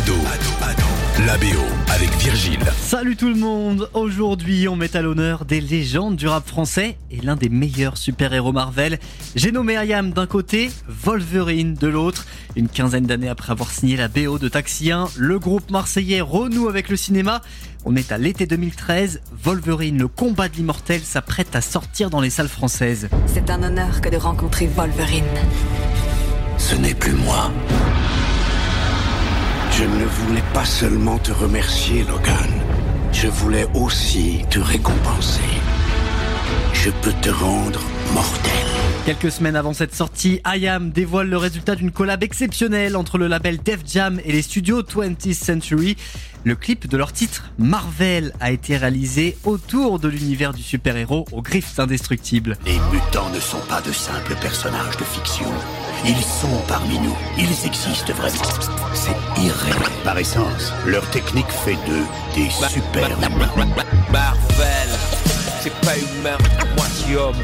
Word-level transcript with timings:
Ado, 0.00 0.14
la 1.26 1.36
BO 1.36 1.60
avec 1.92 2.08
Virgile. 2.16 2.64
Salut 2.80 3.16
tout 3.16 3.28
le 3.28 3.34
monde 3.34 3.90
Aujourd'hui, 3.92 4.66
on 4.66 4.74
met 4.74 4.96
à 4.96 5.02
l'honneur 5.02 5.44
des 5.44 5.60
légendes 5.60 6.16
du 6.16 6.26
rap 6.26 6.48
français 6.48 6.96
et 7.10 7.20
l'un 7.20 7.36
des 7.36 7.50
meilleurs 7.50 7.98
super-héros 7.98 8.52
Marvel. 8.52 8.98
J'ai 9.36 9.52
nommé 9.52 9.76
Ayam 9.76 10.12
d'un 10.12 10.26
côté, 10.26 10.70
Wolverine 10.88 11.74
de 11.74 11.86
l'autre. 11.86 12.24
Une 12.56 12.68
quinzaine 12.68 13.04
d'années 13.04 13.28
après 13.28 13.52
avoir 13.52 13.70
signé 13.70 13.98
la 13.98 14.08
BO 14.08 14.38
de 14.38 14.48
Taxi 14.48 14.90
1, 14.90 15.08
le 15.18 15.38
groupe 15.38 15.70
marseillais 15.70 16.22
renoue 16.22 16.68
avec 16.68 16.88
le 16.88 16.96
cinéma. 16.96 17.42
On 17.84 17.94
est 17.94 18.10
à 18.10 18.16
l'été 18.16 18.46
2013, 18.46 19.20
Wolverine, 19.42 19.98
le 19.98 20.08
combat 20.08 20.48
de 20.48 20.56
l'immortel, 20.56 21.02
s'apprête 21.02 21.54
à 21.54 21.60
sortir 21.60 22.08
dans 22.08 22.22
les 22.22 22.30
salles 22.30 22.48
françaises. 22.48 23.10
C'est 23.26 23.50
un 23.50 23.62
honneur 23.62 24.00
que 24.00 24.08
de 24.08 24.16
rencontrer 24.16 24.66
Wolverine. 24.66 25.24
Ce 26.56 26.74
n'est 26.74 26.94
plus 26.94 27.12
moi. 27.12 27.50
Je 29.72 29.84
ne 29.84 30.04
voulais 30.04 30.42
pas 30.52 30.64
seulement 30.64 31.18
te 31.18 31.32
remercier, 31.32 32.04
Logan. 32.04 32.50
Je 33.12 33.28
voulais 33.28 33.66
aussi 33.74 34.44
te 34.50 34.58
récompenser. 34.58 35.40
Je 36.72 36.90
peux 37.02 37.12
te 37.20 37.30
rendre 37.30 37.80
mortel. 38.14 38.39
Quelques 39.10 39.32
semaines 39.32 39.56
avant 39.56 39.72
cette 39.72 39.92
sortie, 39.92 40.40
IAM 40.46 40.92
dévoile 40.92 41.28
le 41.28 41.36
résultat 41.36 41.74
d'une 41.74 41.90
collab 41.90 42.22
exceptionnelle 42.22 42.94
entre 42.94 43.18
le 43.18 43.26
label 43.26 43.58
Def 43.58 43.80
Jam 43.84 44.20
et 44.24 44.30
les 44.30 44.40
studios 44.40 44.82
20th 44.82 45.34
Century. 45.34 45.96
Le 46.44 46.54
clip 46.54 46.86
de 46.86 46.96
leur 46.96 47.12
titre 47.12 47.50
Marvel 47.58 48.32
a 48.38 48.52
été 48.52 48.76
réalisé 48.76 49.36
autour 49.42 49.98
de 49.98 50.06
l'univers 50.06 50.54
du 50.54 50.62
super-héros 50.62 51.24
aux 51.32 51.42
griffes 51.42 51.80
indestructibles. 51.80 52.56
Les 52.64 52.78
mutants 52.92 53.30
ne 53.34 53.40
sont 53.40 53.58
pas 53.68 53.80
de 53.80 53.90
simples 53.90 54.36
personnages 54.40 54.96
de 54.96 55.02
fiction. 55.02 55.46
Ils 56.06 56.14
sont 56.14 56.62
parmi 56.68 56.96
nous. 57.00 57.16
Ils 57.36 57.66
existent 57.66 58.12
vraiment. 58.12 58.44
C'est 58.94 59.42
irréel. 59.42 59.76
Par 60.04 60.18
essence, 60.18 60.72
leur 60.86 61.04
technique 61.10 61.50
fait 61.50 61.78
d'eux 61.84 62.06
des 62.36 62.48
super 62.48 63.08
humains. 63.18 63.74
Marvel, 64.12 64.88
c'est 65.62 65.74
pas 65.80 65.98
humain, 65.98 66.38
moitié 66.76 67.16
homme, 67.16 67.34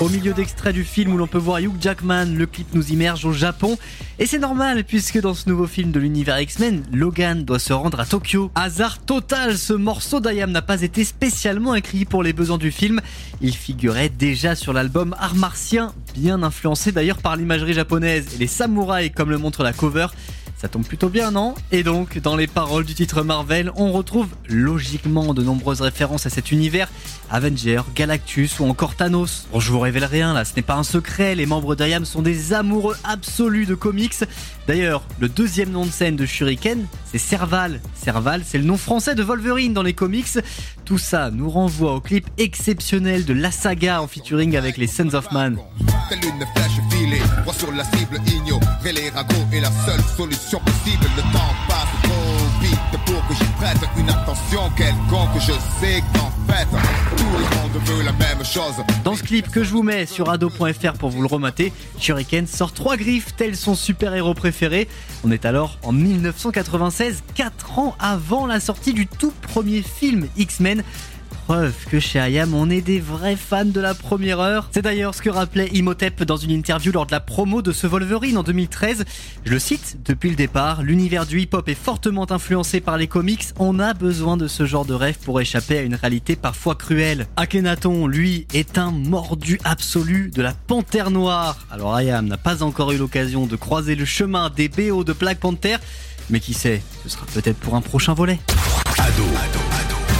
Au 0.00 0.08
milieu 0.08 0.32
d'extraits 0.34 0.74
du 0.74 0.84
film 0.84 1.14
où 1.14 1.16
l'on 1.16 1.26
peut 1.26 1.38
voir 1.38 1.58
Hugh 1.58 1.72
Jackman, 1.80 2.26
le 2.26 2.46
clip 2.46 2.66
nous 2.74 2.92
immerge 2.92 3.24
au 3.24 3.32
Japon. 3.32 3.78
Et 4.18 4.26
c'est 4.26 4.38
normal 4.38 4.84
puisque 4.84 5.20
dans 5.20 5.34
ce 5.34 5.48
nouveau 5.48 5.66
film 5.66 5.90
de 5.90 5.98
l'univers 5.98 6.38
X-Men, 6.40 6.82
Logan 6.92 7.44
doit 7.44 7.58
se 7.58 7.72
rendre 7.72 7.98
à 7.98 8.06
Tokyo. 8.06 8.50
Hasard 8.54 8.98
total, 9.00 9.56
ce 9.56 9.72
morceau 9.72 10.20
d'Ayam 10.20 10.50
n'a 10.50 10.62
pas 10.62 10.82
été 10.82 11.04
spécialement 11.04 11.74
écrit 11.74 12.04
pour 12.04 12.22
les 12.22 12.32
besoins 12.32 12.58
du 12.58 12.70
film. 12.70 13.00
Il 13.40 13.54
figurait 13.54 14.10
déjà 14.10 14.54
sur 14.54 14.72
l'album 14.72 15.16
Art 15.18 15.34
Martien, 15.34 15.92
bien 16.14 16.42
influencé 16.42 16.92
d'ailleurs 16.92 17.18
par 17.18 17.36
l'imagerie 17.36 17.74
japonaise 17.74 18.26
et 18.34 18.38
les 18.38 18.46
samouraïs 18.46 19.12
comme 19.14 19.30
le 19.30 19.38
montre 19.38 19.62
la 19.62 19.72
cover. 19.72 20.08
Ça 20.58 20.68
tombe 20.68 20.86
plutôt 20.86 21.10
bien, 21.10 21.30
non 21.30 21.54
Et 21.70 21.82
donc, 21.82 22.18
dans 22.18 22.34
les 22.34 22.46
paroles 22.46 22.86
du 22.86 22.94
titre 22.94 23.22
Marvel, 23.22 23.70
on 23.76 23.92
retrouve 23.92 24.28
logiquement 24.48 25.34
de 25.34 25.42
nombreuses 25.42 25.82
références 25.82 26.24
à 26.24 26.30
cet 26.30 26.50
univers. 26.50 26.88
Avengers, 27.30 27.82
Galactus 27.94 28.58
ou 28.58 28.64
encore 28.64 28.94
Thanos. 28.94 29.46
Bon, 29.52 29.60
je 29.60 29.70
vous 29.70 29.80
révèle 29.80 30.06
rien 30.06 30.32
là, 30.32 30.46
ce 30.46 30.56
n'est 30.56 30.62
pas 30.62 30.76
un 30.76 30.82
secret, 30.82 31.34
les 31.34 31.44
membres 31.44 31.74
d'IAM 31.74 32.06
sont 32.06 32.22
des 32.22 32.54
amoureux 32.54 32.96
absolus 33.04 33.66
de 33.66 33.74
comics. 33.74 34.14
D'ailleurs, 34.66 35.02
le 35.20 35.28
deuxième 35.28 35.70
nom 35.70 35.84
de 35.84 35.90
scène 35.90 36.16
de 36.16 36.24
Shuriken, 36.24 36.86
c'est 37.04 37.18
Serval. 37.18 37.82
Serval, 37.94 38.42
c'est 38.44 38.58
le 38.58 38.64
nom 38.64 38.78
français 38.78 39.14
de 39.14 39.22
Wolverine 39.22 39.74
dans 39.74 39.82
les 39.82 39.94
comics. 39.94 40.38
Tout 40.86 40.98
ça 40.98 41.30
nous 41.30 41.50
renvoie 41.50 41.94
au 41.94 42.00
clip 42.00 42.28
exceptionnel 42.38 43.26
de 43.26 43.34
la 43.34 43.50
saga 43.50 44.00
en 44.00 44.06
featuring 44.06 44.56
avec 44.56 44.78
les 44.78 44.86
Sons 44.86 45.14
of 45.14 45.30
Man. 45.32 45.58
Telle 46.08 46.24
une 46.24 46.46
flèche 46.54 46.80
filée, 46.90 47.20
droit 47.42 47.54
sur 47.54 47.72
la 47.72 47.82
cible, 47.82 48.20
ignorer 48.28 48.92
les 48.92 49.10
ragots 49.10 49.34
est 49.52 49.60
la 49.60 49.70
seule 49.84 50.00
solution 50.16 50.60
possible. 50.60 51.04
Le 51.16 51.22
temps 51.32 51.54
passe 51.66 51.88
trop 52.04 52.60
vite 52.62 53.04
pour 53.06 53.26
que 53.26 53.34
j'y 53.34 53.50
prête 53.58 53.78
une 53.98 54.08
attention 54.08 54.70
quelconque. 54.76 55.30
Je 55.40 55.52
sais 55.80 56.02
qu'en 56.14 56.30
fait, 56.52 56.68
tout 57.16 57.24
le 57.24 57.56
monde 57.56 57.82
veut 57.84 58.04
la 58.04 58.12
même 58.12 58.44
chose. 58.44 58.74
Dans 59.02 59.16
ce 59.16 59.24
clip 59.24 59.50
que 59.50 59.64
je 59.64 59.70
vous 59.70 59.82
mets 59.82 60.06
sur 60.06 60.30
ado.fr 60.30 60.92
pour 60.92 61.10
vous 61.10 61.22
le 61.22 61.28
remater, 61.28 61.72
Shuriken 61.98 62.46
sort 62.46 62.72
trois 62.72 62.96
griffes 62.96 63.34
tel 63.36 63.56
son 63.56 63.74
super-héros 63.74 64.34
préféré. 64.34 64.88
On 65.24 65.32
est 65.32 65.44
alors 65.44 65.78
en 65.82 65.90
1996, 65.90 67.24
4 67.34 67.78
ans 67.80 67.96
avant 67.98 68.46
la 68.46 68.60
sortie 68.60 68.92
du 68.92 69.08
tout 69.08 69.32
premier 69.42 69.82
film 69.82 70.28
X-Men. 70.36 70.84
Preuve 71.46 71.86
que 71.88 72.00
chez 72.00 72.18
IAM 72.18 72.54
on 72.54 72.68
est 72.70 72.80
des 72.80 72.98
vrais 72.98 73.36
fans 73.36 73.64
de 73.64 73.80
la 73.80 73.94
première 73.94 74.40
heure. 74.40 74.68
C'est 74.72 74.82
d'ailleurs 74.82 75.14
ce 75.14 75.22
que 75.22 75.30
rappelait 75.30 75.68
Imhotep 75.68 76.24
dans 76.24 76.36
une 76.36 76.50
interview 76.50 76.90
lors 76.90 77.06
de 77.06 77.12
la 77.12 77.20
promo 77.20 77.62
de 77.62 77.70
ce 77.70 77.86
Wolverine 77.86 78.36
en 78.36 78.42
2013. 78.42 79.04
Je 79.44 79.50
le 79.52 79.60
cite, 79.60 79.98
depuis 80.04 80.28
le 80.28 80.34
départ, 80.34 80.82
l'univers 80.82 81.24
du 81.24 81.40
hip-hop 81.40 81.68
est 81.68 81.76
fortement 81.76 82.28
influencé 82.32 82.80
par 82.80 82.98
les 82.98 83.06
comics. 83.06 83.44
On 83.60 83.78
a 83.78 83.94
besoin 83.94 84.36
de 84.36 84.48
ce 84.48 84.66
genre 84.66 84.84
de 84.84 84.94
rêve 84.94 85.18
pour 85.24 85.40
échapper 85.40 85.78
à 85.78 85.82
une 85.82 85.94
réalité 85.94 86.34
parfois 86.34 86.74
cruelle. 86.74 87.28
Akhenaton, 87.36 88.08
lui, 88.08 88.48
est 88.52 88.76
un 88.76 88.90
mordu 88.90 89.60
absolu 89.62 90.32
de 90.34 90.42
la 90.42 90.52
panthère 90.52 91.12
noire. 91.12 91.58
Alors 91.70 92.00
IAM 92.00 92.26
n'a 92.26 92.38
pas 92.38 92.64
encore 92.64 92.90
eu 92.90 92.98
l'occasion 92.98 93.46
de 93.46 93.54
croiser 93.54 93.94
le 93.94 94.04
chemin 94.04 94.50
des 94.50 94.68
BO 94.68 95.04
de 95.04 95.12
Black 95.12 95.38
Panther, 95.38 95.76
mais 96.28 96.40
qui 96.40 96.54
sait, 96.54 96.82
ce 97.04 97.08
sera 97.08 97.24
peut-être 97.26 97.58
pour 97.58 97.76
un 97.76 97.82
prochain 97.82 98.14
volet. 98.14 98.40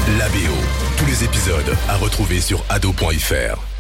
BO. 0.06 0.54
Tous 0.96 1.06
les 1.06 1.24
épisodes 1.24 1.76
à 1.88 1.96
retrouver 1.96 2.40
sur 2.40 2.64
ado.fr. 2.68 3.75